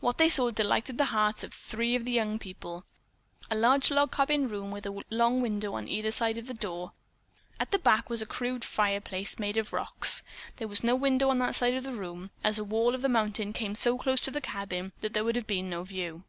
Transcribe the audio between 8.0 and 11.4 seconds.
was a crude fireplace made of rocks. There was no window on